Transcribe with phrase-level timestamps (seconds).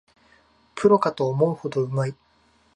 [0.73, 2.15] プロかと思うほどうまい